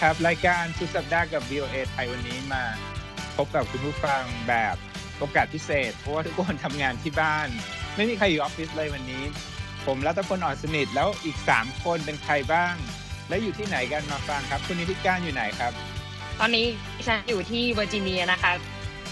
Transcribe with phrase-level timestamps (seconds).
[0.00, 2.62] ครับ รายการสุดสัปดาห์กับ VOA ไทยวันนี้มา
[3.36, 4.76] พบกับคุณผู้ฟังแบบ
[5.18, 7.48] โอกาสพิเศษ เพราะว่าทุกคนทำงานที่บ้าน
[7.96, 9.24] ไม่มีใครอยู่ออฟฟิศเลยวันนี้
[9.86, 12.74] ผมรัตพลอ่อนสนิทแล้วอีก 3 คนเป็นใครบ้าง
[13.28, 15.72] และอยู่ที่ไหนกันมาฟังครับ คุณนิติการอยู่ไหนครับ
[16.40, 16.66] ตอนนี้
[17.06, 18.52] ฉันอยู่ที่เวอร์จิเนียนะคะ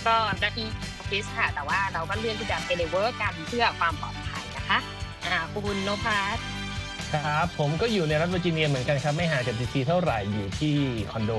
[0.06, 0.66] ก็หน้าที่
[0.96, 4.78] ออฟฟิศค่ะ แต่ว่าเราก็เลือกที่จะ telework กันเพื่อความปลอดภัยนะคะ
[5.26, 6.38] อ่าคุณโนภัส
[7.14, 10.74] ครับ ผมก็อยู่ในรัฐเวอร์จิเนียเหมือนกันครับ ไม่ห่างจากดีซีเท่าไหร่อยู่ที่
[11.12, 11.32] คอนโด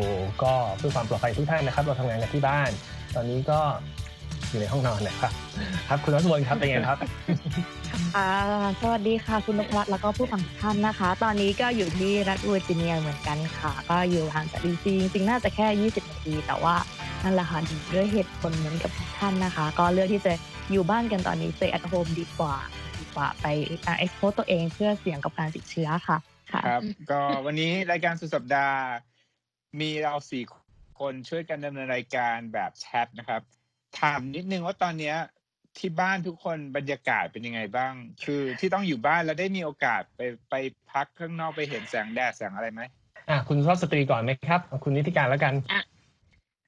[0.44, 2.70] ก็เพื่อความปลอดภัยทุกท่านนะครับ เราทำงานกันที่บ้าน
[3.16, 3.60] ตอนนี้ก็
[4.50, 5.32] อยู่ในห้องนอนนะครับ
[5.90, 6.98] ครับคุณรัศวรครับเป็นไงครับ
[8.16, 8.32] ค่ะ
[8.82, 16.76] สวัสดีค่ะคุณนพรัตน์แล้วก็ผู้ฟังทุกท่านนะคะ ตอนนี้ก็อยู่ที่รัฐเวอร์จิเนียเหมือนกันค่ะ ก็อยู่ห่างจากดีซีจริงๆน่าจะแค่ 20 นาที แต่ว่า
[17.24, 17.60] นั่นแหละค่ะ
[17.94, 20.34] ด้วยเหตุผลเหมือนกับทุกท่านนะคะ ก็เลือกที่จะ
[20.72, 22.56] อยู่บ้านกันตอนนี้ stay at home ดีกว่า
[23.16, 26.18] กว่าไปเอ็กโพสตัวเองเพื่อเสี่ยงกับการติดเชื้อค่ะ
[26.52, 28.80] ค่ะครับ ก็วันนี้รายการสุดสัปดาห์
[29.80, 30.44] มีเราสี่
[31.00, 33.42] คนช่วยกันดำเนินรายการแบบแชทนะครับ
[34.00, 35.18] ถามนิดนึงว่าตอนเนี้ย
[35.78, 37.94] ที่บ้านทุกคนบรรยากาศเป็นยังไงบ้าง
[38.24, 40.56] คือที่ต้องอยู่บ้านแล้วได้มีโอกาสไปไป
[40.92, 42.82] พักข้างนอกไปเห็นแสงแดดแสงอะไรไหม
[43.30, 45.54] อะคุณรอบสตรีก่อนไหมครับเอาคุณนิติการแล้วกัน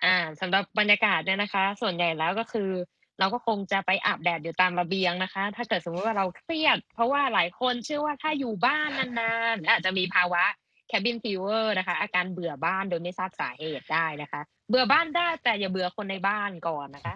[0.03, 2.69] อ่าสำหรับบรรยากาศเนี่ยนะคะ ส่วนใหญ่แล้วก็คือ
[3.19, 10.43] เราก็คงจะไปอาบแดดอยู่ตามระเบียงนะคะ ถ้าเกิดสมมติว่าเราเครียด เพราะว่าหลายคนเชื่อว่าถ้าอยู่บ้านนานๆ อาจจะมีภาวะ
[10.91, 17.15] cabin fever นะคะ อาการเบื่อบ้านโดยไม่ทราบสาเหตุได้นะคะ เบื่อบ้านได้แต่อย่าเบื่อคนในบ้านก่อนนะคะ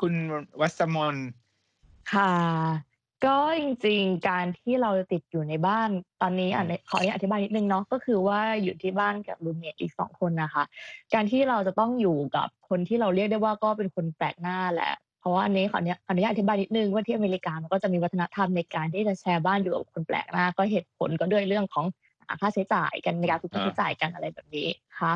[0.00, 0.14] คุณ
[0.60, 1.16] วัสมน
[2.12, 2.32] ค่ะ
[2.89, 2.89] ก็
[3.58, 5.88] จริงๆ การที่เราติดอยู่ในบ้าน
[6.22, 10.64] ตอนนี้อะขออธิบายนิดนึงเนาะก็คือว่าอยู่ที่บ้านกับรูเมทอีกสองคนนะคะ
[11.14, 21.86] การที่เราจะต้องอยู่กับคนที่เราเรียกได้ว่าก็เป็นคนแปลกหน้าแหละเพราะว่าอันนี้ขออนุญาตขออนุญาตอธิบายนิดนึงว่าที่อเมริกามันก็จะมีวัฒนธรรมในการที่จะแชร์บ้านอยู่กับคนแปลกหน้า ก็เหตุผลก็ด้วยเรื่องของ
[22.26, 25.14] อ่าค่าใช้จ่ายกันในการคุยค่าใช้จ่ายกันอะไรแบบนี้ค่ะ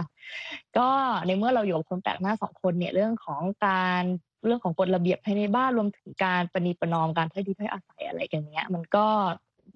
[0.76, 0.88] ก็
[1.26, 4.04] ในเมื่อเราอยู่กับคนแปลกหน้าสองคนเนี่ยเรื่องของการ
[4.46, 9.06] เรื่องของกฎระเบียบภายในบ้านรวมถึงการประนีประนอมการถ้อยทีถ้อยอาศัยอะไรกันเนี้ย มันก็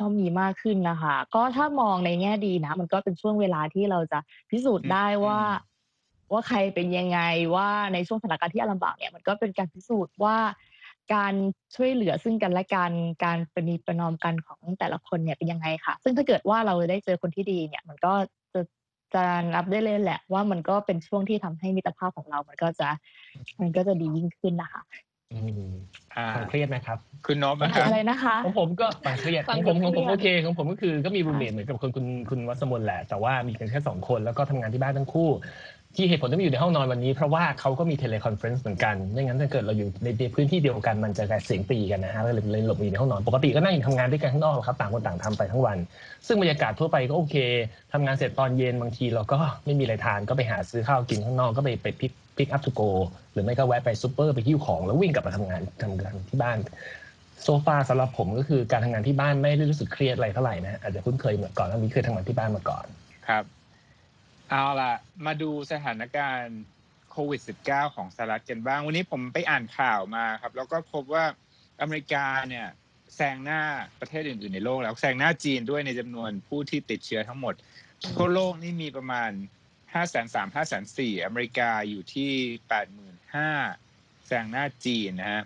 [0.00, 4.18] ต้องมีมากขึ้นนะคะ ก็ถ้ามองในแง่ดีนะ มันก็เป็นช่วงเวลาที่เราจะ
[4.50, 5.40] พิสูจน์ได้ว่า
[6.32, 7.20] ว่าใครเป็นยังไง
[7.54, 10.36] ว่าในช่วงสถานการณ์ที่ลำบากเนี่ยมันก็เป็นการพิสูจน์ว่า
[11.14, 11.34] การ
[11.74, 12.92] ช่วยเหลือซึ่งกันและกัน
[13.24, 18.12] การประนีประนอมกันของแต่ละคนเนี่ยเป็นยังไงค่ะ ซึ่งถ้าเกิดว่าเราได้เจอคนที่ดีเนี่ย มันก็
[18.54, 18.60] จะ
[19.14, 19.24] จะ
[19.54, 22.88] นับได้เลยแหละว่ามันก็เป็นช่วงที่ทำให้มิตรภาพของเรา มันก็จะ
[23.60, 24.82] มันก็จะดียิ่งขึ้นนะคะ
[25.32, 25.70] อืม
[26.16, 35.30] อ่าความเครียดนะครับคุณนบนะครับอะไรนะคะของผมก็ความเครียดฟัของงผมของผมเครียดโอเคของผมก็คือก็มี roommate เหมือนกับคนคุณคุณวัสมนแหละ แต่ว่ามีกันแค่สองคนแล้วก็ทำงานที่บ้านทั้งคู่
[35.96, 45.78] ที่เหตุผลที่มาอยู่ในห้องนอนวันนี้ เพราะว่าเขาก็มี teleconference เหมือนกันไม่งั้นถ้าเกิดเราอยู่ในพื้นที่เดียวกันมันจะกลายเสียงตีกันนะฮะเลยเลยหลบอยู่ในห้องนอนปกติก็นั่งอยู่ทำงานด้วยกันข้างนอกครับต่างคนต่างทำไปทั้งวัน
[46.26, 47.36] ซึ่งบรรยากาศทั่วไปก็โอเค
[47.92, 52.80] ทำงานเสร็จตอนเย็นบางทีเราก็ไม่มีอะไรทานก็ไปหาซื้อข้าวกินข้างนอกก็ไปไป pick pick up to go
[53.32, 56.58] หรือไม่ก็แวะไปซูเปอร์ไปหิ้วของแล้ววิ่งกลับมาทำงานทำงานที่บ้าน
[57.42, 62.84] โซฟาสำหรับผมก็คือการทำงานที่บ้านไม่ได้รู้สึกเครียดอะไรเท่าไหร่นะอาจจะคุ้นเคยเหมือนก่อนแล้วมีเคยทำงานที่บ้านมาก่อน
[63.28, 63.44] ครับ
[64.50, 64.92] เอาล่ะ
[65.26, 66.60] มาดูสถานการณ์
[67.10, 71.24] โควิด -19 ของสหรัฐกันบ้าง วันนี้ผมไปอ่านข่าวมาครับ แล้วก็พบว่า
[71.80, 72.66] อเมริกาเนี่ย
[73.16, 73.62] แซงหน้า
[74.00, 77.54] ประเทศอื่น ๆ ในโลกแล้วแซงหน้าจีนด้วยในจำนวนผู้ที่ติดเชื้อทั้งหมด
[78.16, 79.30] ทั่วโลกนี่มีประมาณ
[79.92, 82.32] 5 3 0 0 0 5 4 0 0อเมริกาอยู่ที่
[83.30, 85.42] 85,000แซงหน้าจีนนะฮะ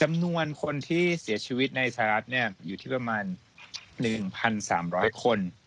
[0.00, 3.24] จำนวนคนที่เสียชีวิตในสหรัฐเนี่ยอยู่ที่ประมาณ
[4.22, 5.65] 1,300 คนอืม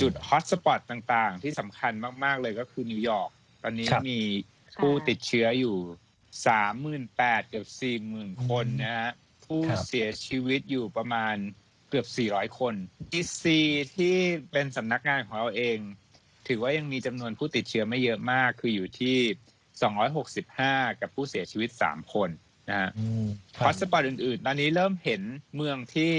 [0.00, 1.92] จุดฮอตสปอตต่างๆ ที่สำคัญ
[2.24, 3.30] มาก ๆ เลยก็คือนิวยอร์ก
[3.62, 4.20] ตอนนี้ครับมี
[4.80, 5.76] ผู้ติดเชื้ออยู่
[6.46, 9.10] สามหมื่นแปดเกือบสี่หมื่นคนนะฮะ
[9.44, 11.36] ผู้ครับเสียชีวิตอยู่ประมาณ
[11.90, 12.74] เกือบสี่ร้อยคน
[13.12, 13.58] ดีซี
[13.96, 14.16] ที่
[14.52, 15.78] เป็นสำนักงานของเราเอง
[16.48, 19.16] ถือว่ายังมีจำนวนผู้ติดเชื้อไม่เยอะมาก คืออยู่ที่
[19.86, 22.30] 265กับผู้เสียชีวิต3คน
[22.68, 23.26] นะฮะอืม
[23.56, 25.22] ครับ hotspot อื่นๆ ตอนนี้เริ่มเห็น
[25.56, 26.12] เมืองที่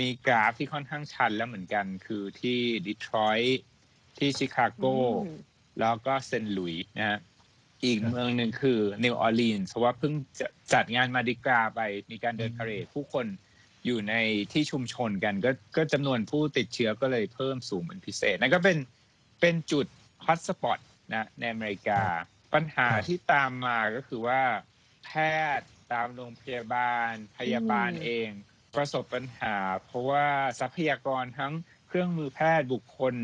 [0.00, 3.60] มีกราฟที่ค่อนข้างชันแล้วเหมือนกัน คือที่ดีทรอยต์
[4.18, 4.84] ที่ชิคาโก
[5.26, 5.38] อืม
[5.80, 7.18] แล้วก็เซนต์หลุยส์นะฮะ
[7.84, 13.26] อีกเมืองหนึ่งคือนิวออร์ลีนส์เพราะว่าเพิ่งจะจัดงาน Mardi Gras ไปมีการเดินพาเหรดผู้คน
[13.84, 14.14] อยู่ใน
[14.52, 18.78] ที่ชุมชนกัน ก็ก็จำนวนผู้ติดเชื้อก็เลยเพิ่มสูงเป็นพิเศษนั่นก็เป็น
[19.40, 19.86] เป็นจุด
[20.24, 20.78] ฮอตสปอต
[21.14, 22.00] นะในอเมริกา
[22.54, 24.42] ปัญหาครับที่ตามมาก็คือว่า
[25.04, 25.10] แพ
[25.58, 28.30] ทย์ตามโรงพยาบาลพยาบาลอืมเอง
[28.76, 29.56] ประสบปัญหา
[29.86, 30.26] เพราะว่า
[30.60, 31.52] ทรัพยากรทั้ง
[31.86, 33.14] เครื่องมือแพทย์บุคคล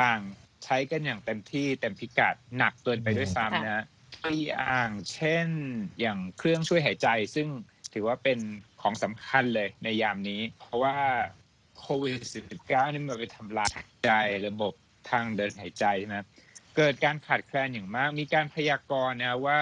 [0.00, 0.20] ต่าง
[0.64, 3.84] ใช้กันอย่างเต็มที่เต็มพิกัดหนักเกินไปด้วยซ้ำนะ
[4.24, 5.48] ตัวอย่างเช่น
[6.00, 7.48] อย่างเครื่องช่วยหายใจ ซึ่ง
[7.92, 8.38] ถือว่าเป็น
[8.80, 10.96] ของสำคัญเลยในยามนี้ เพราะว่า
[11.78, 12.20] โควิด
[12.56, 13.70] -19 นี่มันไปทำลาย
[14.04, 14.10] ใจ
[14.46, 14.72] ระบบ
[15.10, 16.26] ทางเดินหายใจนะ
[16.76, 19.60] เกิดการขาดแคลนอย่างมาก มีการพยากรณ์นะว่า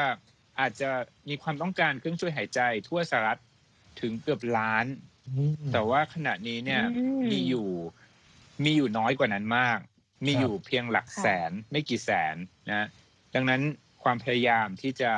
[0.60, 0.90] อาจจะ
[1.28, 3.40] มีความต้องการเครื่องช่วยหายใจทั่วสหรัฐ
[4.00, 4.86] ถึงเกือบล้าน
[5.72, 7.68] แต่ว่าขณะนี้เนี่ยอืมมีอยู่
[8.64, 9.78] มีอยู่น้อยกว่านั้นมาก
[10.26, 12.36] มีอยู่เพียงหลักค่ะ แสนไม่กี่แสน
[12.70, 12.88] นะ
[13.34, 13.60] ดังนั้น
[14.02, 15.12] ความพยายามที่จะ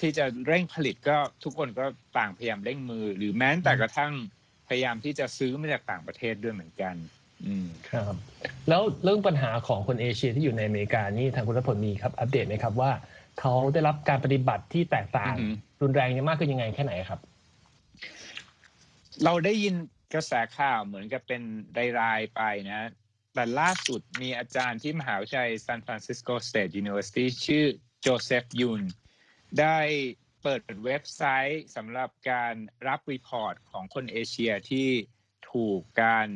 [0.00, 1.84] ที่จะเร่งผลิตก็ทุกคนก็
[2.18, 4.12] ต่างพยายามเร่งมือ หรือแม้แต่กระทั่ง
[4.68, 6.94] พยายามที่จะซื้อมาจากต่างประเทศด้วยเหมือนกัน
[7.46, 8.14] อืม ครับ
[8.68, 12.90] แล้วเรื่องปัญหาของคนเอเชียที่อยู่ในอเมริกานี่ทางคุณรัฐพลมีครับอัปเดตไหมครับว่า
[13.40, 17.20] เขาได้รับการปฏิบัติที่แตกต่างอือหือ รุนแรงเนี่ยมากขึ้นยังไงแค่ไหนครับ
[19.24, 19.74] เราได้ยิน
[20.14, 21.42] กระแสข่าวเหมือนกับเป็น
[22.00, 22.90] รายๆไปนะ
[23.34, 27.64] แต่ล่าสุดมีอาจารย์ที่มหาวิทยาลัย San Francisco State University ชื่อ
[28.00, 28.82] โจเซฟยุน
[29.60, 29.78] ได้
[30.42, 32.54] เปิดเว็บไซต์สำหรับการ
[32.86, 34.88] รับ report ของคนเอเชียที่
[35.50, 36.28] ถูกการ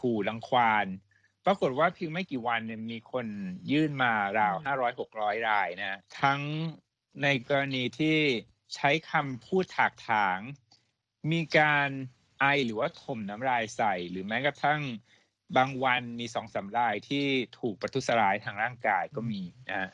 [0.00, 0.86] ขู่รังควาน
[1.46, 3.26] ปรากฏว่าเพียงไม่กี่วันเนี่ยมีคน
[3.72, 4.54] ยื่นมาราว
[5.02, 6.40] 500-600 รายนะ ทั้ง
[7.22, 8.18] ในกรณีที่
[8.74, 10.38] ใช้คำพูดถากถาง
[11.32, 11.88] มีการ
[12.40, 14.80] ไอหรือว่าถมน้ำลายใส่ หรือแม้กระทั่ง
[15.56, 17.24] บางวันมีสองสามรายที่
[17.60, 19.90] ถูกประทุษร้ายทางร่างกายก็มีนะฮะ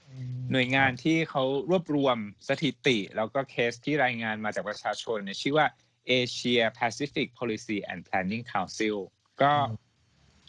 [0.53, 2.17] หน่วยงานที่เขารวบรวม
[2.49, 5.67] สถิติ แล้วก็เคสที่รายงานมาจากประชาชนเนี่ยชื่อว่า
[6.11, 8.97] Asia Pacific Policy and Planning Council
[9.43, 9.91] ก็อืม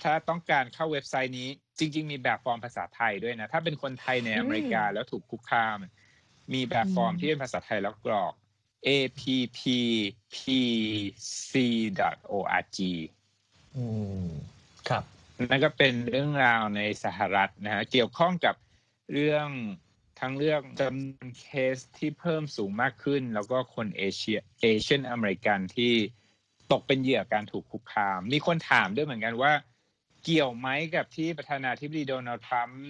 [0.04, 1.50] ถ้าต้องการเข้าเว็บไซต์นี้
[1.80, 5.78] จริง ๆ มีแบบฟอร์มภาษาไทยด้วยนะ ถ้าเป็นคนไทยในอเมริกาแล้วถูกคุกคาม
[6.54, 8.34] มีแบบฟอร์มที่เป็นภาษาไทยแล้วกรอก
[8.98, 9.98] appc.org
[13.76, 13.86] อื
[14.26, 14.28] ม
[14.90, 15.04] ครับ
[15.50, 18.56] นั่นก็เป็นเรื่องราวในสหรัฐนะฮะเกี่ยวข้องกับ
[19.14, 19.48] เรื่อง
[20.20, 25.94] ทั้งเรื่องจำนวนเคสที่เพิ่มสูงมากขึ้น แล้วก็คนเอเชียเอเชียนอเมริกันที่
[26.72, 29.54] ตกเป็นเหยื่อการถูกคุกคาม มีคนถามด้วยเหมือนกันว่า
[30.24, 32.84] เกี่ยวไหมกับที่ประธานาธิบดีโดนัลด์ทรัมป์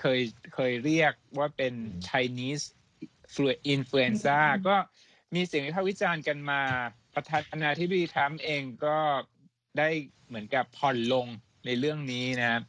[0.00, 0.20] เคย
[0.54, 1.74] เคยเรียกว่าเป็น
[2.08, 2.64] Chinese
[3.74, 4.38] influenza
[4.68, 4.76] ก็
[5.34, 6.60] มีเสียงวิพากษ์วิจารณ์กันมา
[7.14, 8.98] ประธานาธิบดีทรัมป์เองก็
[9.78, 9.88] ได้
[10.28, 11.26] เหมือนกับผ่อนลง
[11.66, 12.62] ในเรื่องนี้นะครับ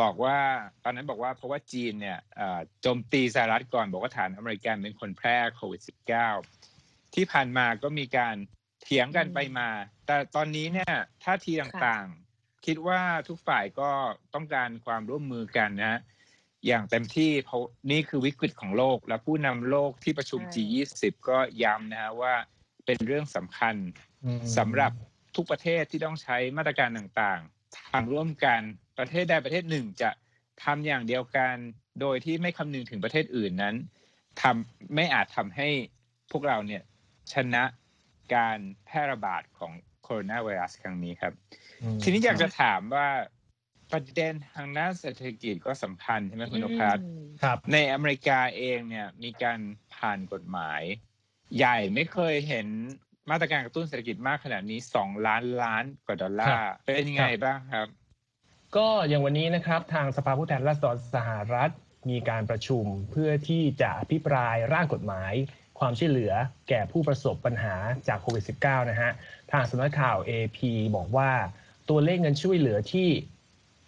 [0.00, 0.38] บอกว่า
[0.84, 2.18] ตอนนั้นบอกว่าเพราะว่าจีนเนี่ย
[2.82, 5.80] โจมตีสหรัฐก่อนบอกว่าฐานอเมริกันเป็นคนแพร่โควิด
[6.48, 8.36] -19 ที่ผ่านมาก็มีการ
[8.82, 9.68] เถียงกันไปมา
[10.06, 13.90] แต่ตอนนี้เนี่ยท่าทีต่างๆ คิดว่าทุกฝ่ายก็
[14.34, 16.00] ต้องการความร่วมมือกันนะ
[16.66, 22.34] อย่างเต็มที่เพราะนี่คือวิกฤตของโลก และผู้นำโลกที่ประชุมใช่ G20 ก็ย้ำนะฮะว่า
[22.84, 23.74] เป็นเรื่องสำคัญ
[24.24, 24.92] อืมสำหรับ
[25.36, 28.60] ทุกประเทศที่ต้องใช้มาตรการต่างๆทำร่วมกัน
[28.98, 30.10] ประเทศใดประเทศหนึ่งจะ
[30.64, 31.54] ทำอย่างเดียวกัน
[32.00, 33.74] โดยที่ไม่คำนึงถึงประเทศอื่นนั้น
[34.40, 35.68] ทำไม่อาจทำให้
[36.30, 36.82] พวกเราเนี่ย
[37.32, 37.64] ชนะ
[38.34, 39.72] การแพร่ระบาดของ
[40.02, 41.32] โคโรนาไวรัสครั้งนี้ครับ
[41.96, 43.08] มทีนี้อยากจะถามว่า
[43.94, 49.58] ประเด็นทางด้านเศรษฐกิจก็สำคัญใช่ไหมคุณนภัสอืมครับ ในอเมริกาเองเนี่ยมีการ
[49.94, 50.82] ผ่านกฎหมาย
[51.56, 52.66] ใหญ่ไม่เคยเห็น
[53.30, 57.88] มาตรการกระตุ้นเศรษฐกิจมากขนาดนี้สองล้านล้านกว่าดอลลาร์เป็นยังไงบ้างครับ
[58.76, 61.70] ก็อย่างวันนี้นะครับทางสภาผู้แทนราษฎรสหรัฐ
[62.10, 65.32] มีการประชุมเพื่อที่จะอภิปรายร่างกฎหมาย
[65.78, 66.32] ความช่วยเหลือ
[66.68, 67.76] แก่ผู้ประสบปัญหา
[68.08, 69.10] จากโควิด -19 นะฮะ
[69.52, 70.58] ทางสำนักข่าว AP
[70.96, 71.30] บอกว่า
[71.88, 73.08] ตัวเลขเงินช่วยเหลือที่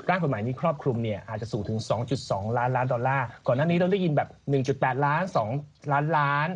[0.09, 1.79] ร่างกฎหมายนี้ครอบคลุมเนี่ยอาจจะสูงถึง
[2.19, 4.29] 2.2 ล้านล้านดอลลาร์ ก่อนหน้านี้เราได้ยินแบบ
[4.67, 5.23] 1.8 ล้าน
[5.59, 6.49] 2 ล้านล้าน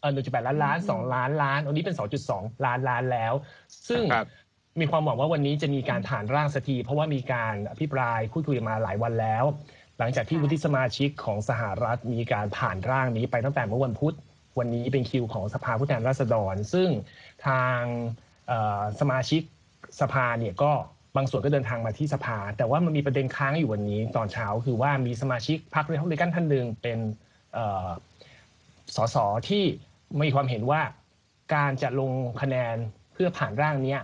[0.00, 1.96] เออ1.8 ล้านล้าน 2 ล้านล้านอันนี้เป็น
[2.30, 3.32] 2.2 ล้านล้านแล้ว
[3.88, 4.28] ซึ่งครับ
[4.80, 9.44] มีความหวังว่าวันนี้จะมีการผ่านร่างสักทีเพราะว่ามีการอภิปรายพูดคุยมาหลายวันแล้ว
[9.98, 14.14] หลังจากที่ค่ะวุฒิสมาชิกของสหรัฐมีการผ่านร่างนี้ไปตั้งแต่เมื่อวันพุธ
[14.58, 16.88] วันนี้เป็นคิวของสภาผู้แทนราษฎร ซึ่ง
[17.46, 17.80] ทาง
[18.48, 19.42] เอ่อสมาชิก
[20.00, 20.72] สภาเนี่ยก็
[21.16, 26.98] บางส่วนก็เดินทางมาที่สภา แต่ว่ามันมีประเด็นค้างอยู่วันนี้ตอนเช้า คือว่ามีสมาชิกพรรคเรพับลิกันท่านหนึ่งเป็น
[28.96, 29.16] สส
[29.48, 29.64] ที่
[30.22, 30.80] มีความเห็นว่า
[31.54, 32.10] การจะลง
[32.42, 32.76] คะแนน
[33.14, 34.00] เพื่อผ่านร่างเนี้ย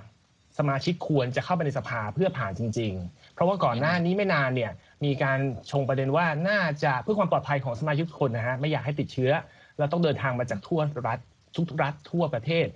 [0.58, 4.72] สมาชิกควรจะเข้าไปในสภาเพื่อผ่านจริง ๆ เพราะว่าก่อนหน้านี้ไม่นานเนี่ย
[5.04, 5.38] มีการ
[5.70, 9.32] ชงประเด็นว่าน่าจะเพื่อความปลอดภัยของสมาชิกคนนะฮะไม่อยากให้ติดเชื้อ
[9.78, 11.18] แล้วต้องเดินทางมาจากทั่วรัฐ
[11.56, 12.66] ทุกรัฐทั่วประเทศ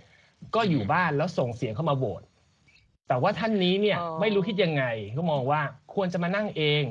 [0.55, 2.23] ก็อยู่บ้านแล้วส่งเสียงเข้ามาโหวต
[3.09, 4.85] แต่ว่าท่านนี้เนี่ยอ๋อไม่รู้คิดยังไง
[5.17, 5.61] ก็มองว่า
[5.95, 6.85] ควรจะมานั่งเอง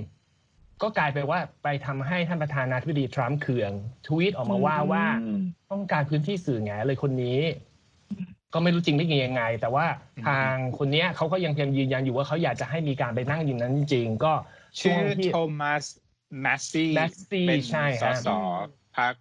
[0.81, 3.71] ก็กลายไปนว่าไปทำให้ท่านประธานาธิบดีทรัมป์เคือง
[4.07, 5.41] ทวีตออกมาว่าว่าอืม
[5.71, 7.39] ต้องการพื้นที่สื่อไงเลยคนนี้
[8.53, 9.85] ก็ไม่รู้จริงไม่จริงยังไง แต่ว่า
[10.17, 14.33] อืมทางคนเนี้ยเขาก็ยังพยายามยืนยันอยู่ว่าเขาอยากจะให้มีการไปนั่งอยู่นั้นจริงๆก็
[14.79, 15.83] ช่ชื่วองที่โทมัส
[16.41, 18.29] แมสซี่ Massey เป็นใช่สฮะส
[18.97, 19.13] พรรค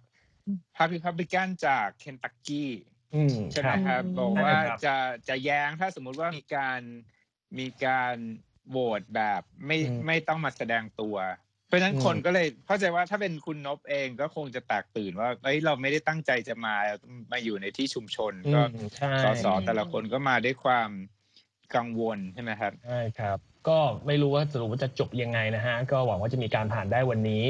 [0.77, 2.71] พรรคริพับลิกันจากเคนตักกี้
[3.13, 4.95] อืมใช่ไหมครับครับอืมบอกนั่นว่าแหละครับจะ
[5.27, 6.81] จะแย้งถ้าสมมุติว่ามีการ
[7.59, 8.15] มีการ
[8.69, 11.15] โหวตแบบไม่อืมไม่ต้องมาแสดงตัว
[11.67, 16.75] เพราะฉะนั้นอืมคนก็เลยเข้าใจว่าถ้าเป็นคุณนบเองก็คงจะแตกตื่นว่าเอ้ยเราไม่ได้ตั้งใจจะมา
[17.31, 18.67] มาอยู่ในที่ชุมชนอืก็ม
[18.97, 20.89] ใช่สสแต่ละคนก็มาด้วยความ
[21.75, 27.43] กังวลใช่ไหมครับใช่ครับ ก็ไม่รู้ว่าสรุปว่าจะจบยังไงนะฮะก็หวังว่าจะมีการผ่านได้วันนี้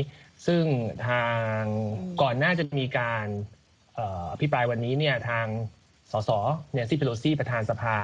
[0.46, 0.64] ซึ่ง
[1.08, 1.26] ทา
[1.58, 1.62] ง
[1.94, 3.26] อืมก่อนหน้าจะมีการ
[3.63, 5.46] เอ่ออภิปรายวันนี้เนี่ยทาง
[6.12, 6.30] สส
[6.74, 7.98] เนี่ยซี่เพโลซีประธานสภา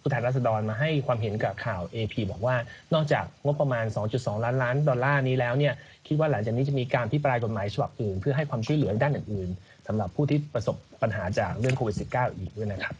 [0.00, 2.56] ผู้แทนราษฎรมาให้ความเห็นกับข่าว AP บอกว่า
[2.94, 5.74] นอกจากงบประมาณ 2.2 ล้านล้านดอลลาร์นี้แล้วเนี่ย
[6.06, 12.94] คิดว่าหลังจากนี้จะมีการพิปรายกฎหมายฉบับอื่น เพื่อให้ความช่วยเหลือด้านอื่นๆสำหรับผู้ที่ประสบปัญหาจากเรื่องโควิด -19 อีกด้วยนะครับ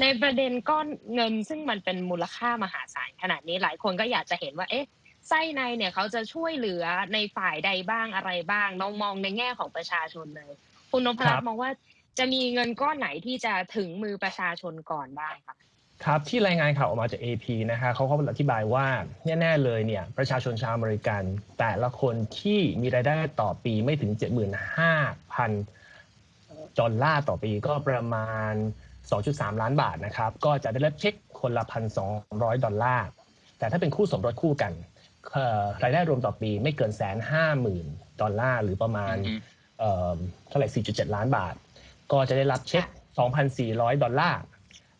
[0.00, 4.86] ในประเด็นก้อนเงินซึ่งมันเป็นมูลค่ามหาศาลขนาดนี้หลายคนก็อยากจะเห็นว่าเอ๊ะ
[5.28, 10.52] ไส้ในเนี่ยเขาจะช่วยเหลือในฝ่ายใดบ้างอะไรบ้างลองมองในแง่ของประชาชนเลย
[10.90, 11.70] คุณนพครัรัตบน์มองว่า
[12.18, 15.56] จะมีเงินก้อนไหนที่จะถึงมือประชาชนก่อนบ้างคะ
[16.04, 18.86] ครับที่รายงานข่าวออกมาจาก AP นะคะเขาก็อธิบายว่า
[19.24, 21.22] แน่ๆเลยเนี่ยประชาชนชาวอเมริกัน
[21.58, 24.30] แต่ละคนที่มีรายได้ต่อปีไม่ถึง 75,000
[26.80, 28.52] ดอลลาร์ต่อปีก็ประมาณ
[29.06, 31.64] 2.3 ล้านบาทนะครับ ก็จะได้รับเช็คคนละ
[32.14, 33.08] 1,200 ดอลลาร์
[33.58, 34.84] แต่ถ้าเป็นคู่สมรสคู่กันเอ่อ
[35.82, 37.86] รายได้รวมต่อปีไม่เกินแสนห้าหมื่น
[38.20, 39.40] ดอลลาร์ หรือประมาณอืม
[39.78, 40.16] เอ่อ
[40.48, 41.54] เท่าไหร่ 4.7 ล้านบาท
[42.12, 42.84] ก็จะได้รับเช็ค
[43.44, 44.40] 2,400 ดอลลาร์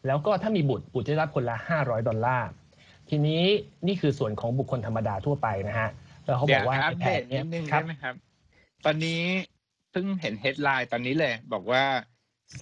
[0.07, 2.49] แล้วก็ถ้ามีบุตร บุตรจะได้รับคนละ 500 ดอลลาร์
[3.09, 3.43] ทีนี้
[3.87, 5.91] นี่คือส่วนของบุคคลธรรมดาทั่วไปนะฮะ
[6.25, 8.15] แล้วเขาบเดี๋ยอวกว่าอัปแผเดนตนิเนี้ยดนึงครัได้บไหมครับ
[8.85, 9.23] ตอนนี้
[9.91, 11.85] เพิ่งเห็น headline ตอนนี้เลย บอกว่า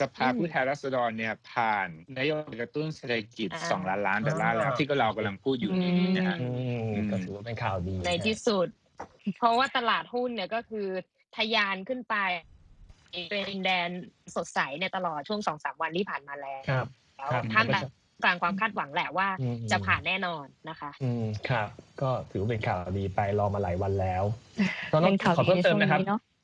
[0.00, 1.88] สภาอืมผู้แทนราษฎรเนี่ยผ่าน
[2.18, 8.68] นโยบายกระตุ้นเศรษฐกิจ อ่าสองล้านล้านดอลลาร์แล้วอ่าที่ก็เรากำลังพูดอยู่นี้นะฮะ อืมอืมก็ถือว่าเป็นข่าวดีในนะที่สุด
[9.38, 10.86] เพราะว่าตลาดหุ้นเนี่ยก็คือ
[11.36, 12.16] ทะยานขึ้นไป
[13.30, 13.90] เป็นแดน
[14.36, 16.86] สดใสในตลอดช่วงสองสามวันที่ผ่านมาแล้วครับ
[17.32, 17.66] ครับ ท่าม
[18.24, 21.68] กลางความคาดหวังแหละว่าอืมจะผ่านแน่นอนนะคะ อืมครับ
[22.00, 24.24] ก็ถือว่าเป็นข่าวดีไปรอมาหลายวันแล้ว
[24.92, 26.35] ก็ต้เป็องนข่าวขอดีเพิ่มในเติช่มวงนะครับ นี้เนาะอ่า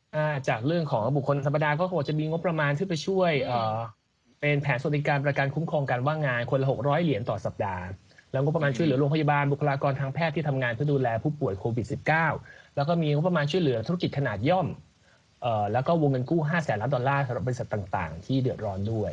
[0.49, 3.33] จากเรื่องของบุคคลธรรมดาก็คงจะมีงบประมาณที่ไปช่วย
[4.41, 7.85] เป็นแผนสวัสดิการประกันคุ้มครองการว่างงานคนละ 600 เหรียญต่อสัปดาห์
[8.33, 11.87] แล้วงบประมาณช่วยเหลือโรงพยาบาลบุคลากรทางแพทย์ที่ทำงานเพื่อดูแลผู้ป่วยโควิด
[12.31, 14.67] -19 แล้วก็มีงบประมาณช่วยเหลือธุรกิจขนาดย่อม
[15.73, 19.13] แล้วก็วงเงินกู้ 5 แสนล้านดอลลาร์สำหรับบริษัทต่างๆ ที่เดือดร้อนด้วย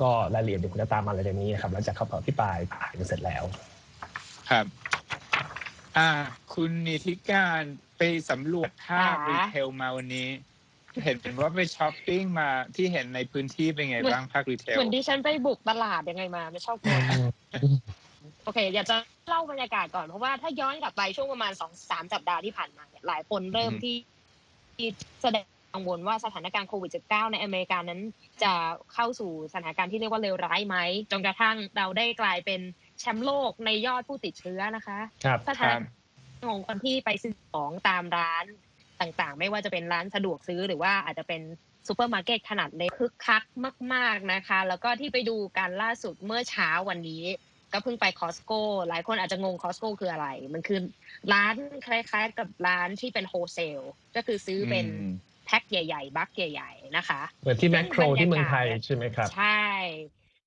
[0.00, 3.44] ก็รายละเอียดเดี๋ยวผมจะตามมาหลังจากนี้นะครับหลังจากเขาเผาที่ปลายผ่านกันเสร็จแล้ว
[4.50, 4.66] ครับ
[5.98, 6.10] อ่า
[6.54, 7.62] คุณนิติการ
[7.98, 10.28] ไปสำรวจภาพค่ะรีเทลมาวันนี้
[11.04, 16.98] เห็นเป็นว่าไปช้อปปิ้งมาที่เห็นในพื้นที่เป็นไงบ้างภาครีเทลเหมือนดิฉันไปบุกตลาดยังไงมา ไม่ชอบกลัว
[18.44, 18.96] โอเค อยากจะ
[19.28, 23.96] เล่าบรรยากาศก่อน เพราะว่าถ้าย้อนกลับไปช่วงประมาณสองสามสัปดาห์ที่ผ่านมาเนี่ยหลายคนเริ่มอืมที่
[24.76, 24.86] ที่
[25.22, 28.00] แสดงกั งวลว่าสถานการณ์โควิด -19 ในอเมริกานั้น
[28.42, 28.52] จะ
[28.94, 30.76] เข้าสู่สถานการณ์ที่เรียกว่าเลวร้ายไหม
[31.10, 32.60] จนกระทั่งเราได้กลายเป็น
[33.00, 35.78] แชมป์โลกในยอดผู้ติดเชื้อนะคะครับสถาน
[36.48, 38.44] ของคนที่ไปซื้อของตามร้าน
[39.00, 41.42] ต่างๆ ไม่ว่าจะเป็นร้านสะดวกซื้อหรือว่าอาจจะเป็น
[41.88, 43.42] ซูเปอร์มาร์เก็ตขนาดเล็กคึกคัก
[43.94, 47.24] มาก ๆนะคะ แล้วก็ที่ไปดูการล่าสุดเมื่อเช้าวันนี้
[47.72, 50.80] ก็เพิ่งไป Costco หลายคนอาจจะงง Costco คืออะไร มันคือ
[51.32, 51.54] ร้าน
[51.86, 53.80] คล้ายๆ กับร้านที่เป็นโฮเซล
[54.16, 55.14] ก็คือซื้อเป็นอืม
[55.46, 59.64] แพ็คใหญ่ ๆ บัคใหญ่ ๆ นะคะ เหมือนที่แมคโครที่เมืองไทยใช่ไหมครับ ใช่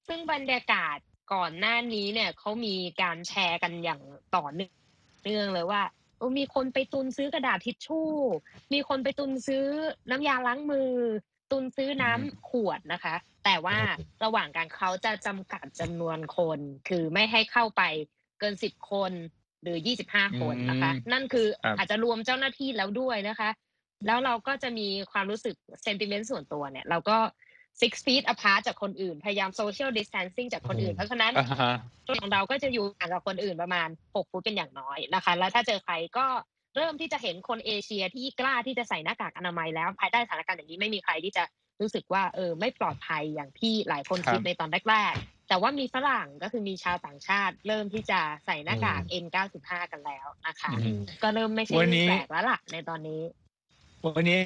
[0.07, 0.97] ซึ่งบรรยากาศ
[1.33, 4.01] ก่อนหน้านี้เนี่ยเขามีการแชร์กันอย่าง
[4.35, 5.81] ต่อเนื่องเลยว่า
[6.17, 8.11] เออมีคนไปตุนซื้อกระดาษทิชชู่
[8.73, 9.65] มีคนไปตุนซื้อ
[10.09, 10.91] น้ำยาล้างมือ
[11.51, 13.15] ตุนซื้อน้ำอืมขวดนะคะ
[13.45, 17.81] แต่ว่าอืมระหว่างการเขาจะจำกัดจำนวนคน คือไม่ให้เข้าไป
[18.39, 19.11] เกินสิบคน
[19.61, 23.49] หรือยี่สิบห้าคนนะคะ นั่นคือครับอาจจะรวมเจ้าหน้าที่แล้วด้วยนะคะ
[24.05, 27.17] แล้วเราก็จะมีความรู้สึกเซนติเมนต์ส่วนตัวเนี่ย เราก็
[27.81, 31.75] six feet apart จากคนอื่น พยายาม social distancing จากคนอื่นอืมเพราะฉะนั้นอ่าฮะ
[32.21, 36.25] ของเราก็จะอยู่ห่างกับคนอื่นประมาณ6ฟุตเป็นอย่างน้อยนะคะ แล้วถ้าเจอใครก็
[36.75, 41.43] เริ่มที่จะเห็นคนเอเชียที่กล้าที่จะใส่หน้ากากอนามัยแล้วภายใต้สถานการณ์อย่างนี้ไม่มีใครที่จะ
[41.81, 53.21] รู้สึกว่าเออไม่ปลอดภัยอย่างที่หลายคนครับคิดในตอนแรกๆ แต่ว่ามีฝรั่งก็คือมีชาวต่างชาติ เริ่มที่จะใส่หน้ากาก N95 กันแล้วนะคะอืมก็เริ่มไม่ใช่วันเรื่นี้องแปลกแล้วล่ะในตอนนี้
[54.05, 54.39] วันนี้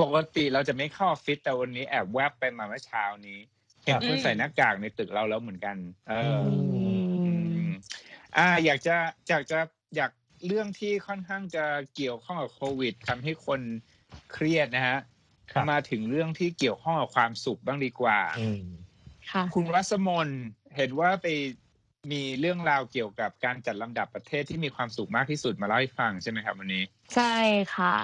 [0.00, 3.38] ปกติเราจะไม่เข้าออฟฟิศแต่วันนี้แอบแวบไปมาเมื่อเช้านี้
[3.84, 5.76] เห็นครับคนใส่หน้ากากในตึกเราแล้วเหมือนกัน
[6.08, 6.56] เอออื
[7.26, 7.34] อื
[7.66, 7.68] ม
[8.36, 8.96] อ่า อยากจะ
[9.28, 9.58] อยากจะ
[9.96, 10.10] อยาก
[10.46, 11.64] เรื่องที่ค่อนข้างจะ
[11.94, 13.60] เกี่ยวข้องกับโควิดทำให้คน
[14.32, 14.98] เครียดนะฮะ
[15.52, 18.64] ครับมาถึงเรื่องที่เกี่ยวข้องกับความสุขบ้างดีกว่าอืม
[19.30, 20.28] ค่ะคุณวัสมน
[20.76, 21.26] เห็นว่าไป
[22.12, 27.34] มีเรื่องราวเกี่ยวกับการจัดลำดับประเทศที่มีความสุขมากที่สุดมาเล่าให้ฟังใช่ไหมครับวันนี้ ใช่
[27.74, 27.94] ค่ะ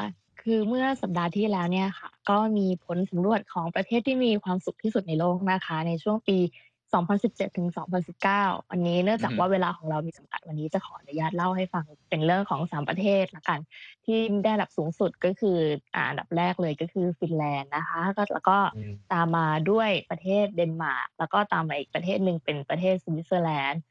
[0.44, 6.38] คือเมื่อสัปดาห์ที่แล้วเนี่ยค่ะ ก็มีผลสำรวจของประเทศที่มีความสุขที่สุดในโลกนะคะ ในช่วงปี
[6.92, 7.68] 2017 ถึง
[8.18, 13.58] 2019 อันนี้เนื่องจากอือฮึว่าเวลาของเรามีจำกัดวันนี้จะขออนุญาตเล่าให้ฟังเป็นเรื่องของ 3 ประเทศละกัน
[14.04, 15.58] ที่ได้อันดับสูงสุดก็คือ
[15.94, 23.82] อ่าอันดับแรกเลยก็คือฟินแลนด์นะคะก็แล้วก็อืมตามมาด้วยประเทศเดนมาร์กแล้วก็ตามมาอีกประเทศหนึ่งเป็นประเทศสวิตเซอร์แลนด์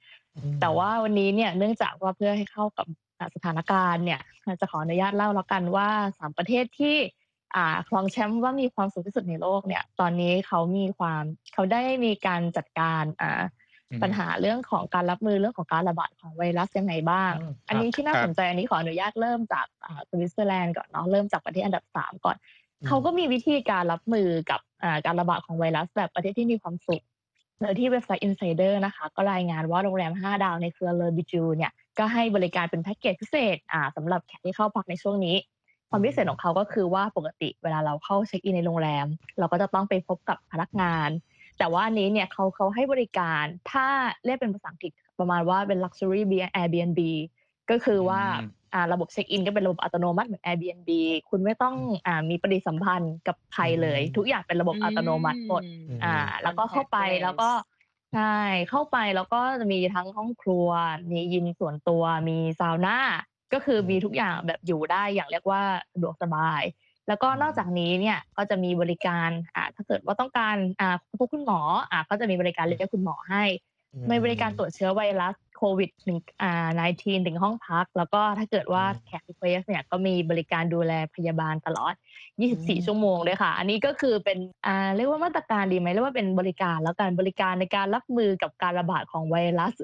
[0.62, 4.20] แต่ว่าวันนี้เนี่ยเนื่องจากว่าเพื่อให้เข้ากับอ่า สถานการณ์เนี่ย
[4.60, 6.96] จะขออนุญาตเล่าแล้วกันว่าสามประเทศที่
[7.56, 13.42] อ่าครองแชมป์ว่ามีความสุขที่สุดในโลกเนี่ย ตอนนี้เขามีความเขาได้มีการจัดการอ่า
[13.90, 22.38] อืมปัญหาเรื่องของการรับมือเรื่องของการระบาดของไวรัสยังไงบ้างอืมอันนี้ที่น่าครับสนใจอันนี้ขออนุญาตเริ่มจากอ่าสวิตเซอร์แลนด์ก่อนเนาะเริ่มจากประเทศอันดับสามก่อน
[22.88, 27.04] เขาก็มีวิธีการรับมือกับอ่าการระบาดของไวรัสแบบประเทศที่มีความสุข
[27.64, 35.36] โดยที่เว็บไซต์ Insider นะคะ ก็รายงานว่าโรงแรม 5 ดาวในเครือเลอบิจูเนี่ยก็ให้บริการเป็นแพ็กเกจพิเศษอ่าสำหรับแขกที่เข้าพักในช่วงนี้
[35.90, 39.08] ความพิเศษของเขาก็คือว่าปกติเวลาเราเข้าเช็คอินในโรงแรม
[39.40, 41.10] เราก็จะต้องไปพบกับพนักงาน
[41.58, 43.88] แต่ว่าอันนี้เนี่ยเขาเขาให้บริการถ้า
[44.26, 46.22] เรียกเป็นภาษาอังกฤษประมาณว่าเป็น luxury
[46.56, 47.02] Airbnb
[47.70, 48.22] ก็คือว่า
[48.94, 50.90] ระบบเช็คอินก็เป็นระบบอัตโนมัติเหมือน Airbnb
[51.30, 51.76] คุณไม่ต้อง
[52.08, 57.50] อ่ามีปฏิสัมพันธ์กับใครเลยอืมทุกอย่างเป็นระบบอัตโนมัติหมดอืมอ่า แล้วก็เข้าไป Contactless แล้วก็
[58.14, 58.38] ใช่
[58.70, 60.68] เข้าไปแล้วก็จะมีทั้งห้องครัว
[61.12, 62.98] มียิมส่วนตัวมีซาวน่า
[63.54, 65.62] ก็คือมีทุกอย่างแบบอยู่ได้อย่างเรียกว่า
[65.94, 66.64] สะดวกสบาย
[67.08, 71.60] แล้วก็นอกจากนี้เนี่ยก็จะมีบริการอ่าถ้าเกิดว่าต้องการอ่าพบคุณหมอ
[71.92, 73.44] อ่าก็จะมีบริการเรียกคุณหมอให้
[74.10, 81.94] มีบริการตรวจเชื้อไวรัสโควิดหนึ่งอ่า19ถึงห้องพัก แล้วก็ถ้าเกิดว่าอืมแขก request เนี่ยก็มีบริการดูแลพยาบาลตลอด
[82.40, 89.76] อืม24 ชั่วโมงด้วยค่ะ อันนี้ก็คือเป็นอ่าเรียกว่ามาตรการดีไหมเรียกว่าเป็นบริการแล้วการบริการในการรับมือกับการระบาดของไวรัส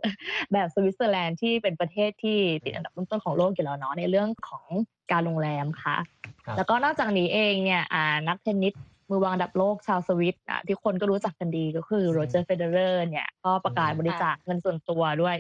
[0.52, 4.66] แบบสวิตเซอร์แลนด์ที่เป็นประเทศที่ติดอันดับต้นๆของโลกอยู่แล้วเนาะในเรื่องของ
[5.12, 5.98] การโรงแรมค่ะ
[6.46, 8.74] ครับแล้วก็นอกจากนี้เองเนี่ยอ่านักเทนนิส
[9.10, 15.36] มือวางอันดับโลกชาวสวิตอะที่คนก็รู้จักกันดีก็คือโรเจอร์เฟเดอเรอร์เนี่ยก็ประกาศอืมบริจาคเงินส่วนตัวด้วย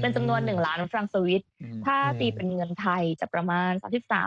[0.00, 3.70] เป็นจำนวนหนึ่งล้านฟรังก์สวิตอืมถ้าอืมตีเป็นเงินไทยจะประมาณ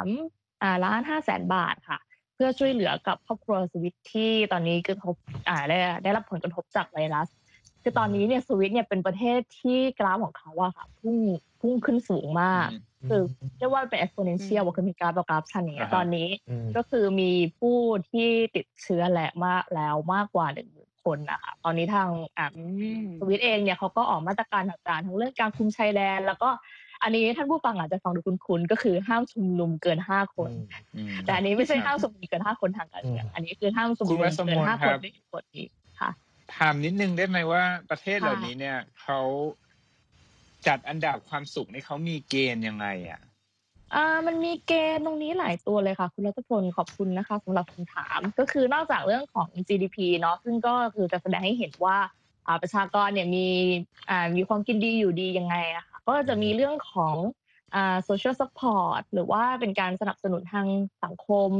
[0.04, 2.00] 33อ่าล้าน5แสนบาทค่ะ
[2.34, 5.16] เพื่อช่วยเหลือกับครอบครัวสวิตที่ตอนนี้กระทบ
[5.50, 7.30] อ่าได้ได้รับผลกระทบจากไวรัส
[7.84, 11.18] คือตอนนี้เนี่ยสวิตเนี่ยเป็นประเทศที่กราฟของเขาอะค่ะพุ่ง
[11.62, 12.68] พุ่งขึ้นสูงมาก
[13.10, 13.22] คือ
[13.58, 17.78] เรียกว่าเป็น exponential ว่าคือมีกราฟแบบกราฟชันอย่างเงี้ยอ่าฮะตอนนี้อืมก็คือมีผู้
[18.12, 22.66] ที่ติดเชื้อแหละมากแล้วมากกว่าหนึ่งหมื่นคนนะคะตอนนี้ทางอ่าอื
[23.02, 26.50] มสวิตเองเนี่ยเขาก็ออกมาตรการต่างๆทั้งเรื่องการคุมชายแดนแล้วก็
[27.04, 30.50] อันนี้ท่านผู้ฟังอาจจะฟังดูคุ้นๆก็คือห้ามชุมนุมเกินห้าคน
[30.96, 35.66] อืมแต่อันนี้ไม่ใช่ครับห้ามชุมนุมเกินห้าคนทางการเมืองอืมอันนี้คือห้ามชุมคุนุณมวัชเกิมนนห้าคคนรับในกฎนี้
[36.00, 36.10] ค่ะ
[36.56, 39.20] ถามนิดนึงได้ไหมว่าประเทศค่ะเหล่านี้เนี่ยเขา
[40.68, 43.22] จัดอันดับความสุขนี่เขามีเกณฑ์ยังไงอะ
[43.94, 51.98] อ่ามันมีเกณฑ์ตรงนี้หลายตัวเลยค่ะ คุณรัตพลขอบคุณนะคะสำหรับคำถาม ก็คือนอกจากเรื่องของ GDP เนาะซึ่งก็คือจะแสดงให้เห็นว่า
[52.48, 53.48] อ่าประชากรเนี่ยมี
[54.10, 57.16] อ่ามีความกินดีอยู่ดียังไงอะค่ะก็จะมีเรื่องของ
[57.76, 60.68] อ่า social support หรือว่าเป็นการสนับสนุนทาง
[61.04, 61.52] สังคม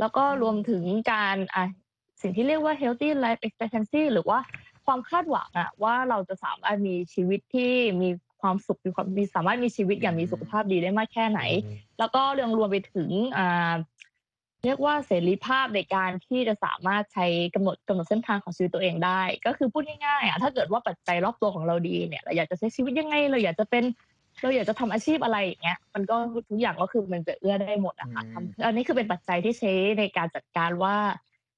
[0.00, 1.64] แล้วก็รวมถึงการอ่า
[2.22, 4.38] สิ่งที่เรียกว่า healthy life expectancy หรือว่า
[4.86, 8.08] ความคาดหวังอะว่าเราจะสามารถมีชีวิตที่มี
[8.44, 11.40] ความสุขมีความมีสามารถมีชีวิตอย่างมีสุขภาพดีได้มากแค่ไหน
[11.98, 13.74] แล้วก็เรื่องรวมไปถึงอ่า
[14.64, 23.84] เรียกว่าเสรีภาพในการที่จะสามารถใช้กำหนดกำหนดเส้นทางของชีวิตตัวเองได้ ก็คือพูดง่ายๆอะถ้าเกิดว่าปัจจัยรอบตัวของเราดีเนี่ยเราอยากจะใช้ชีวิตยังไงเราอยากจะเป็น
[24.42, 26.16] เราอยากจะทำอาชีพอะไรอย่างเงี้ยมันก็
[26.48, 30.96] ทุกอย่างก็คือมันจะเอื้อได้หมดอะค่ะอืมทำอันนี้คือเป็นปัจจัยที่ใช้ในการจัดการว่า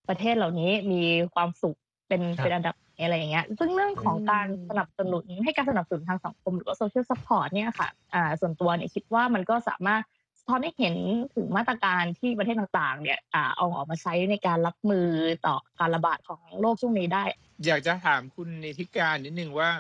[0.09, 1.03] ประเทศเหล่านี้มี
[1.35, 1.77] ความสุข
[2.09, 10.03] เป็นครับเป็นอันดับไหน อะไรอย่างเงี้ยซึ่งเรื่องของการอืมสนับสนุนให้การสนับสนุนทางสังคมหรือว่า social support เนี่ยค่ะอ่าส่วนตัวเนี่ยคิดว่ามันก็สามารถ
[10.41, 10.95] สะท้อนให้เห็น
[11.35, 15.09] ถึงมาตรการที่ประเทศต่างๆ เนี่ยอ่าเอาออกมาใช้ในการรับมือ
[15.47, 17.25] ต่อการระบาดของโรคช่วงนี้ได้
[17.67, 19.71] อยากจะถามคุณนิติการนิดนึงว่า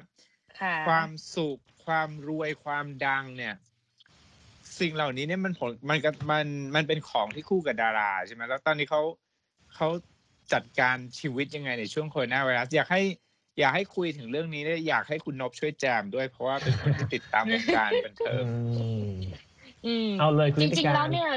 [0.60, 3.54] ค่ะความสุขความรวยความดังเนี่ย
[4.80, 9.02] สิ่งเหล่านี้เนี่ยมันผลมันก็มันมันเป็นของที่คู่กับดาราใช่ไหมแล้วตอนนี้เขา
[9.76, 9.88] เขา
[10.52, 13.02] จัดการชีวิตยังไงในช่วงโควิดไวรัสอยากให้
[13.58, 18.44] อยากให้คุยถึงเรื่องนี้และอยากให้คุณนบช่วยแจมด้วยเพราะว่าเป็นคนที่ติดตามวงการบันเทิอืง
[19.08, 19.10] ม
[19.86, 21.30] อืมเอาเลยคุณจนิติริงกาๆรแล้วเนี่ย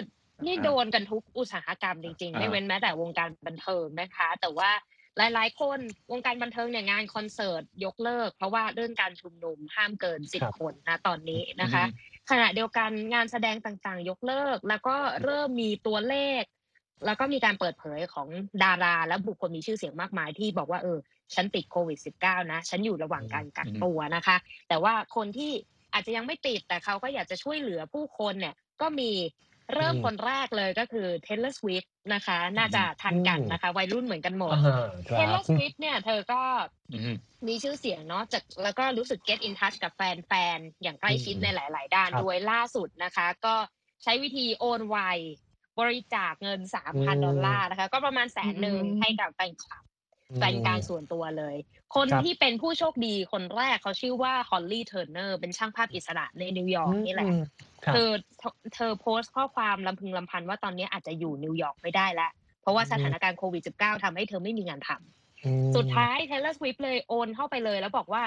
[0.45, 4.71] นี่อ่าโดนกันทุกอุตสาหกรรมจริงๆอ่าไม่เว้นแม้แต่วงการบันเทิงนะคะ แต่ว่า
[5.17, 5.79] หลายๆ คน
[6.11, 11.83] วงการบันเทิงเนี่ยงานคอนเสิร์ตยกเลิก เพราะว่าเรื่องการชุมนุมห้ามเกินสิบครับคนนะตอนนี้นะคะ
[12.29, 16.41] ขณะเดียวกันงานแสดงต่างๆ ยกเลิก แล้วก็เริ่มมีตัวเลข
[17.05, 18.27] แล้วก็มีการเปิดเผยของ
[18.63, 20.97] ดาราและบุคคลมีชื่อเสียงมากมายที่บอกว่าเออ
[21.35, 24.38] ฉันติดโควิด -19 นะ ฉันอยู่ระหว่างการกักอืมตัวนะคะ
[24.69, 25.51] แต่ว่าคนที่
[25.93, 29.12] อาจจะยังไม่ติดแต่เขาก็อยากจะช่วยเหลือผู้คนเนี่ยก็มี
[29.73, 36.41] เริ่มอืมคนแรกเลยก็คือ Taylor Swift นะคะ น่าจะทันกันอืมนะคะ วัยรุ่นเหมือนกันหมดอ่าครั Taylor บ Swift เนี่ยเธอก็
[36.93, 37.15] อืม
[37.47, 43.55] มีชื่อเสียงเนาะจากแล้วก็รู้สึก get in touch กับแฟนๆ อย่างใกล้ชิดอืมในหลาย ๆ ด้านครับด้วยล่าสุดนะคะ ก็
[44.03, 44.97] ใช้วิธีโอนไว
[45.79, 46.59] บริจาคเงิน
[46.91, 49.83] 3,000ดอลลาร์นะคะ ก็ประมาณแสนหนึ่งอืมให้กับแฟนคลับ
[50.37, 51.55] แฟนการส่วนตัวเลย
[51.95, 57.41] คนครับที่เป็นผู้โชคดีคนแรกเขาชื่อว่าฮอลลี่เทอร์เนอร์เป็นช่างภาพอิสระในนิวยอร์กนี่แหละอืม
[57.85, 58.09] ครับเธอ
[58.75, 68.23] เธอโพสต์ข้อความรำพึงรำพันว่าตอนนี้อาจจะอยู่นิวยอร์กไม่ได้แล้ว เพราะว่าสถานการณ์โควิด -19 ทำให้เธอไม่มีงานทำอืมสุดท้าย Taylor Swift เลยโอนเข้าไปเลยแล้วบอกว่า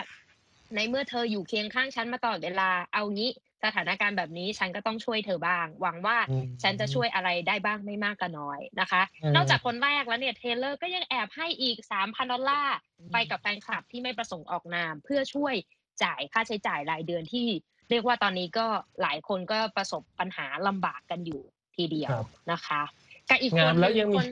[0.74, 3.30] ในเมื่อเธออยู่เคียงข้างฉันมาตลอดเวลาเอางี้
[3.64, 12.77] สถานการณ์แบบนี้ฉันก็ต้องช่วยเธอบ้าง หวังว่าอืมฉันจะช่วยอะไรได้บ้างไม่มากก็น้อยนะคะอืมนอกจากคนแรกแล้วเนี่ยเทเลอร์ก็ยังแอบให้อีก3,000ดอลลาร์
[13.12, 15.55] ไปกับแฟนคลับที่ไม่ประสงค์ออกนาม เพื่อช่วย
[16.03, 17.46] จ่ายค่าใช้จ่ายรายเดือนที่
[17.90, 18.66] เรียกว่าตอนนี้ก็
[19.03, 21.42] หลายคนก็ประสบปัญหาลำบากกันอยู่
[21.77, 22.83] ทีเดียวครับนะคะ
[23.29, 24.27] กับอีกคงานมหแล้นึ่วยังงมีคน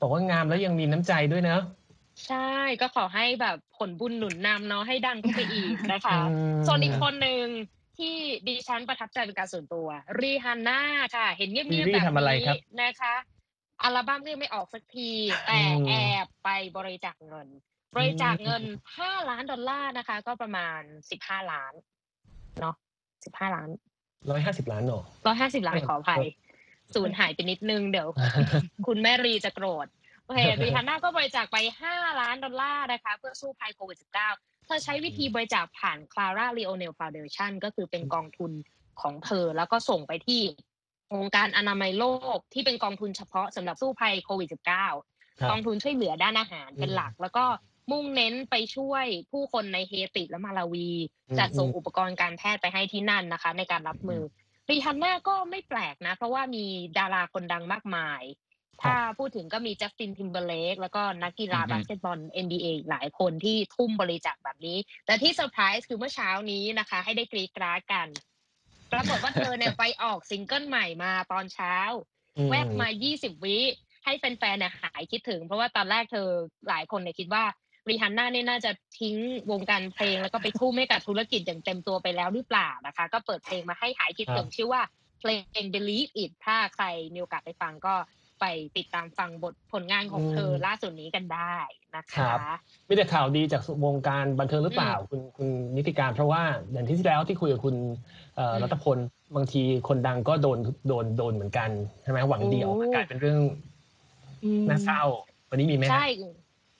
[0.00, 1.60] บอกว่างามแล้วยังมีน้ำใจด้วยเนอะ
[2.26, 2.36] ใช่
[2.80, 6.16] ก็ขอให้แบบผลบุญหนุนนำเนาะให้ดังขึ้นไปอีกนะคะอื
[6.62, 7.46] มส่วนอีกคนหนึ่ง
[7.98, 8.16] ที่
[8.48, 9.88] ดิฉันประทับใจเป็นการส่วนตัว
[10.20, 10.80] รีฮันน่า
[11.16, 13.14] ค่ะ เห็นเงียบรีๆแบบทำอะไรนี้ครับนะคะ
[13.82, 15.10] อัลบั้มก็ยังไม่ออกสักที
[15.46, 15.92] แต่อืมแอ
[16.24, 17.48] บไปบริจาคเงิน
[17.96, 18.62] บริจาคเงิน
[18.96, 20.80] 5ล้านดอลลาร์นะคะ ก็ประมาณ
[21.16, 21.72] 15ล้าน
[22.60, 22.74] เนาะ
[23.14, 23.68] 15ล้าน
[24.30, 25.00] ร้อยห้าสิบล้านหนอ
[25.62, 26.22] 150ล้านเออขออภัยเอ
[26.90, 28.08] อศูนย์หายไปนิดนึงเดี๋ยว
[28.86, 29.86] คุณแม่รีจะโกรธ
[30.26, 31.56] โอเครีฮันน่าก็บริจาคไป
[31.88, 38.52] 5 ล้านดอลลาร์นะคะ เพื่อสู้ภัยโควิด -19 เธอใช้วิธีบริจาคผ่าน Clara Leonel Foundation ก็คือเป็นกองทุน
[39.00, 40.42] ของเธอ แล้วก็ส่งไปที่
[41.14, 42.04] องค์การอนามัยโล
[42.36, 47.44] กที่เป็นกองทุนเฉพาะสำหรับสู้ภัยโควิด -19 ครับกองทุนช่วยเหลือด้านอาหารเป็นอืมหลัก แล้วก็
[47.90, 50.90] มุ่งเน้นไปช่วยผู้คนในเฮติและมาลาวี
[51.28, 54.22] อืมจัดส่งอืมอุปกรณ์การแพทย์ไปให้ที่นั่นนะคะ ในการรับมื
[54.68, 56.64] อรีฮันน่าก็ไม่แปลกนะ เพราะว่ามี
[56.98, 58.22] ดาราคนดังมากมาย
[58.82, 68.08] ถ้าพูดถึงก็มีจัสตินทิมเบอร์เลกแล้วก็นักกีฬาอือฮึบาสเกตบอล NBA อีกหลายคนที่ทุ่มบริจาคแบบนี้ แต่ที่เซอร์ไพรส์คือเมื่อเช้านี้นะคะ ให้ได้กรี๊ดกร๊าดกัน
[68.92, 71.76] ปรากฏว่าเธอเนี่ยไปออกซิงเกิลใหม่มาตอนเช้า
[72.36, 73.58] อืมแวบมา 20 วิ
[74.04, 76.28] ให้แฟนๆเนี่ยหายคิดถึง เพราะว่าตอนแรกเธอ
[76.68, 77.44] หลายคนเนี่ยคิดว่า
[77.88, 79.16] รีฮันน่าเนี่ยน่าจะทิ้ง
[79.50, 84.82] วงการเพลงแล้วก็ไปทุ่มให้กับธุรกิจอย่างเต็มตัวไปแล้วหรือเปล่านะคะ ก็เปิดเพลงมาให้หายคิดถึงชื่อว่า
[85.20, 85.30] เพล
[85.62, 86.84] ง Believe It ถ้าใคร
[87.14, 87.94] มีโอกาสไปฟังก็
[88.40, 88.44] ไป
[88.76, 91.56] ติดตามฟังบทผลงานของเธอล่าสุดนี้กันได้
[91.96, 92.32] นะคะ
[92.88, 97.76] มีแต่ข่าวดีจากวงการบันเทิงหรือเปล่าคุณคุณนิติการเพราะว่าอย่างที่ที่แล้วที่คุยกับคุณ
[98.36, 98.98] เอ่ออืมรัตพล
[99.36, 101.70] บางทีคนดังก็โดนโดนโดนเหมือนกัน
[102.02, 103.40] ใช่ไหมหวังดีโอ้ออกมากลายเป็นเรื่อง
[104.44, 105.02] อืมน่าเศร้า
[105.50, 106.06] วันนี้มีไหมฮะใช่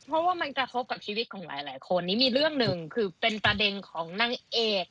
[0.09, 4.87] เพราะว่ามันกระทบกับชีวิตของหลาย ๆ คนนี้มีเรื่องหนึ่งคือเป็นประเด็นของนางเอก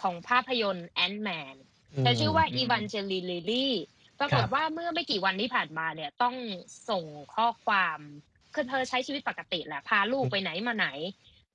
[0.00, 1.54] ของภาพยนตร์แอนด์แมน
[2.00, 3.74] เธอชื่อว่าอืมอีวานเจลีลิลี่
[4.22, 6.34] ปรากฏว่าเมื่อไม่กี่วันที่ผ่านมาเนี่ยต้อง
[6.90, 7.04] ส่ง
[7.34, 7.98] ข้อความ
[8.54, 10.88] คือเธอใช้ชีวิตปกติแหละพาลูกไปไหนมาไหน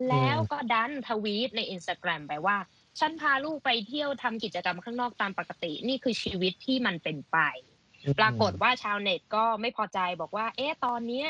[0.10, 2.58] แล้วก็ดันทวีตในอินสตาแกรมไปว่า
[3.00, 7.38] ฉันพาลูกไปเที่ยวทำกิจกรรมข้างนอกตามปกติ นี่คือชีวิตที่มันเป็นไป
[8.20, 11.30] ปรากฏว่าชาวเน็ตก็ไม่พอใจบอกว่า เอ๊ะตอนเนี้ย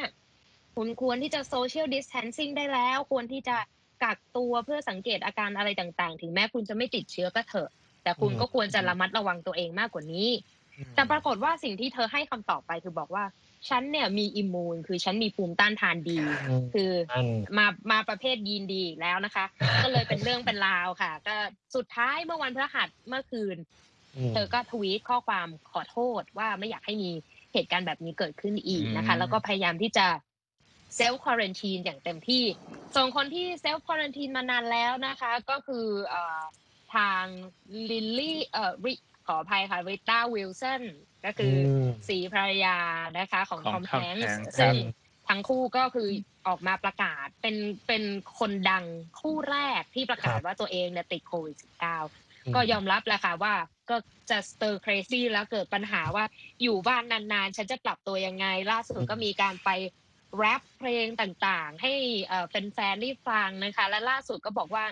[0.76, 3.58] คุณควรที่จะโซเชียลดิส a ทนซิ่งได้แล้ว ควรที่จะ
[4.04, 7.70] กักตัวเพื่อสังเกตอาการอะไรต่างๆ ถึงแม้คุณจะไม่ติดเชื้อก็เถอะ
[8.04, 10.30] แต่คุณอืมก็ควรจะระมัดระวังตัวเองมากกว่านี้
[10.96, 13.26] แต่ปรากฏว่าสิ่งที่เธอให้คำตอบไปคือบอกว่า
[13.70, 16.18] ฉันเนี่ยมี immune คือฉันมีภูมิต้านทานดี
[16.50, 19.46] อืมคืออันมามาประเภทยีนดีอีกแล้วนะคะ
[19.84, 21.36] ก็เลยเป็นเรื่องเป็นราวค่ะ ก็
[21.76, 27.12] สุดท้ายเมื่อวันพฤหัสเมื่อคืนเธอก็ทวีตข้อความขอโทษว่าไม่อยากให้มี
[27.54, 30.08] เหตุการณ์แบบนี้เกิดขึ้นอีกนะคะอืมแล้วก็พยายามที่จะ
[30.96, 32.44] self-quarantine อย่างเต็มที่
[32.94, 36.42] ส่วนคนที่ self-quarantine มานานแล้วนะคะ ก็คือเอ่อ
[36.96, 37.24] ทาง
[37.92, 38.94] ลิลลี่เอ่อริ
[39.28, 40.84] ขออภัยค่ะริต้าวิลสัน
[41.26, 42.78] ก็คืออมสีภรรยา
[43.20, 44.76] นะคะของของทอม Tom แฮง Hanks ส์ครับซึ่ง
[45.30, 46.10] ทั้งคู่ก็คือ
[46.48, 47.56] ออกมาประกาศเป็น
[47.88, 48.04] เป็น
[48.40, 48.86] คนดัง
[49.20, 51.64] คู่แรกที่ประกาศครับว่าตัวเองเนี่ยติดโควิด -19
[52.46, 53.54] อืมก็ยอมรับแหละค่ะว่า
[53.90, 53.96] ก็
[54.30, 56.26] จะสเตอร์ crazy แล้วเกิดปัญหาว่า
[56.62, 59.70] อยู่บ้านนานๆ ฉันจะปรับตัวยังไง ล่าสุดก็มีการไป
[60.38, 61.94] แรปเพลงต่างๆ ให้
[62.26, 64.86] เอ่อเป็นแฟนๆได้ฟังนะคะ และล่าสุดก็บอกว่า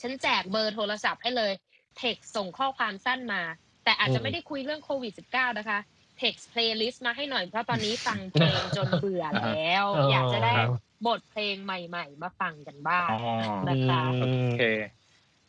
[0.00, 1.52] ฉันแจกเบอร์โทรศัพท์ให้เลย
[1.96, 3.42] เท็กส่งข้อความสั้นมา
[3.84, 5.78] แต่อาจจะอืมไม่ได้คุยเรื่องโควิด -19 นะคะ
[6.18, 10.70] text playlist มาให้หน่อยเพราะตอนนี้ฟังเพลงจนเบื่อแล้วอ๋ออยากจะได้ครับ
[11.06, 13.20] บทเพลงใหม่ ๆ มาฟังกันบ้างอ๋อ
[13.68, 14.62] นะคะอืมโอเค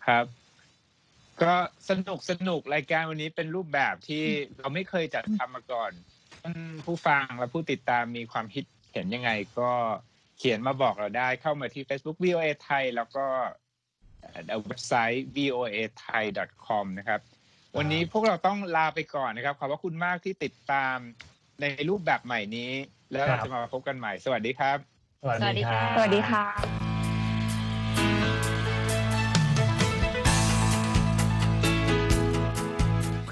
[0.06, 0.26] ครับ
[1.42, 1.54] ก็
[1.90, 4.24] สนุกสนุกรายการวันนี้เป็นรูปแบบที่
[4.58, 5.92] เราไม่เคยจัดทำมาก่อน
[6.44, 9.72] ท่านผู้ฟังและผู้ติดตามมีความคิดเห็นยังไงก็
[10.38, 13.26] เขียนมาบอกเราได้เข้ามาที่ Facebook VOA ไทย แล้วก็
[14.22, 16.24] เอ่อเว็บไซต์ voa thai
[16.68, 17.20] com นะครับ
[17.78, 20.98] วันนี้พวกเราต้องลาไปก่อนนะครับ ขอบพระคุณมากที่ติดตาม
[21.62, 22.72] ในรูปแบบใหม่นี้
[23.12, 24.78] แล้วเราจะมาพบกันใหม่ สวัสดีครับ
[25.22, 26.87] สวัสดีครับสวัสดีค่ะ